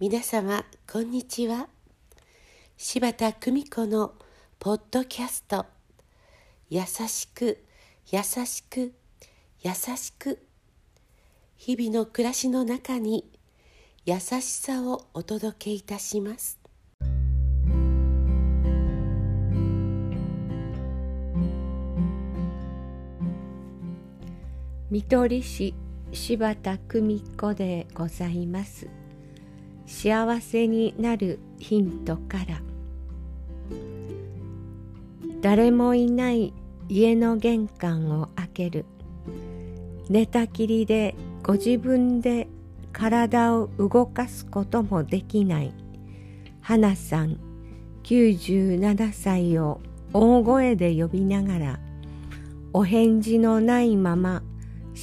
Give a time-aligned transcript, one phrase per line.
[0.00, 1.68] 皆様こんにちは。
[2.78, 4.14] 柴田久美子の
[4.58, 5.66] ポッドキャスト
[6.70, 7.62] 「優しく
[8.10, 8.94] 優しく
[9.60, 10.38] 優しく」
[11.58, 13.30] 日々の暮らしの中に
[14.06, 16.59] 優しさをお届けいたします。
[24.90, 25.72] 見取り師
[26.10, 28.88] 柴田久美子でございます。
[29.86, 32.60] 幸せになるヒントから。
[35.40, 36.52] 誰もいない
[36.88, 38.84] 家の玄関を開ける。
[40.08, 41.14] 寝たきりで
[41.44, 42.48] ご自分で
[42.92, 45.72] 体を動かすこともできない。
[46.60, 47.38] 花さん
[48.02, 49.80] 97歳を
[50.12, 51.80] 大声で呼びながら
[52.72, 54.42] お返事のないまま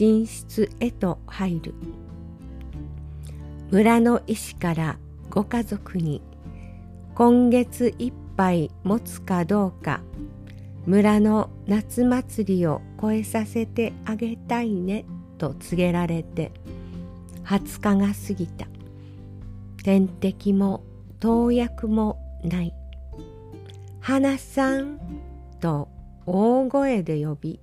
[0.00, 1.74] 寝室へと入る。
[3.70, 4.98] 村の医師から
[5.30, 6.22] ご家族に
[7.14, 10.00] 今月いっぱい持つかどうか
[10.86, 15.04] 村の夏祭りを超えさせてあげたいね
[15.38, 16.52] と告げられて
[17.44, 18.66] 20日が過ぎた。
[19.82, 20.82] 点滴も
[21.20, 22.74] 投薬もない
[24.00, 24.98] 花さん
[25.60, 25.88] と
[26.26, 27.60] 大声で呼び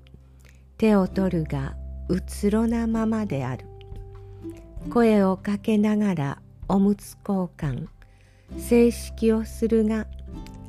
[0.78, 1.76] 手を取るが
[2.08, 3.66] うつろなままである。
[4.92, 7.88] 声をかけながらおむつ交換。
[8.58, 10.06] 正式をするが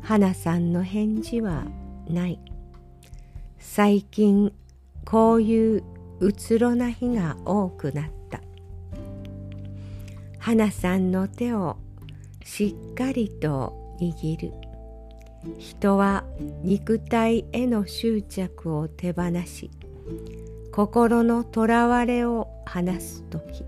[0.01, 1.65] 花さんの返事は
[2.09, 2.41] ない。
[3.59, 4.53] 最近
[5.05, 5.85] こういう
[6.21, 8.41] うつろな日が多くなった。
[10.39, 11.77] 花さんの手を
[12.45, 14.53] しっかりと握る。
[15.59, 16.25] 人は
[16.63, 19.71] 肉体への執着を手放し
[20.77, 23.65] 心のとらわれを話す時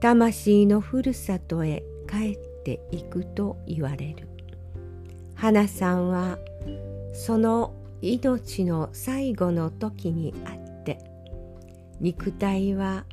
[0.00, 4.28] 魂のふるさとへ帰っていくと言われる。
[5.36, 6.38] 花さんは
[7.14, 7.72] その
[8.02, 10.98] 命の最後の時にあって
[12.00, 13.04] 肉体は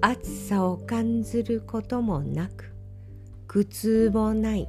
[0.00, 2.72] 暑さを感じることもなく
[3.48, 4.68] 苦痛もない。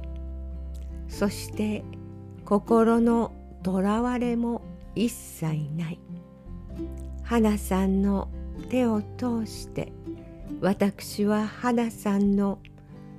[1.06, 1.84] そして
[2.44, 3.30] 心の
[3.62, 4.60] とらわれも
[4.96, 5.44] 一切
[5.76, 6.00] ない。
[7.30, 8.28] 花さんの
[8.70, 9.92] 手を通して
[10.60, 12.58] 私は花さんの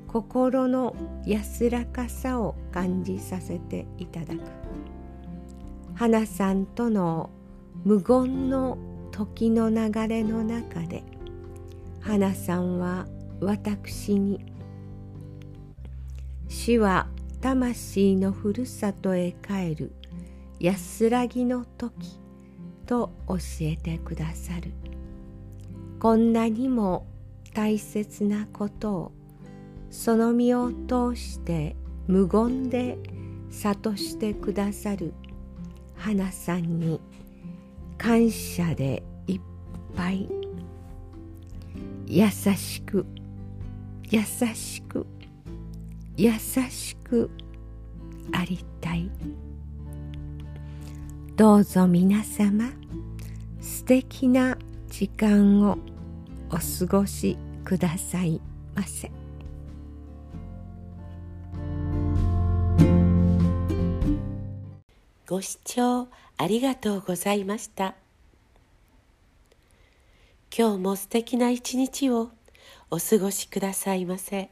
[0.06, 0.94] 心の
[1.26, 4.40] 安らかさを感じさせていただく。
[5.96, 7.30] 花さんとの
[7.86, 8.78] 無言の
[9.14, 11.06] 時の流れの中で
[12.02, 13.08] 花さんは
[13.40, 14.46] 私に
[16.50, 17.08] 死は
[17.40, 19.94] 魂のふるさとへ帰る
[20.60, 22.21] 安らぎの時
[22.92, 24.74] と教えてくださる。
[25.98, 27.08] こんなにも
[27.54, 29.12] 大切なことを
[29.90, 32.98] その身を通して無言で
[33.50, 35.14] 諭してくださる
[35.96, 37.00] 花さんに
[37.98, 39.42] 感謝でいっ
[39.96, 40.28] ぱい。
[42.08, 43.06] 優しく
[44.10, 44.22] 優
[44.54, 45.08] しく
[46.18, 46.34] 優
[46.70, 47.32] しく
[48.34, 49.10] ありたい。
[51.38, 52.81] どうぞ皆様
[53.92, 54.58] 敵な
[54.88, 55.78] 時間を
[56.50, 58.40] お過ごしください
[58.74, 59.12] ませ。
[65.28, 66.08] ご視聴
[66.38, 67.96] ありがとうございました。
[70.58, 72.32] 今日も素敵な一日を
[72.90, 74.52] お過ごしくださいませ。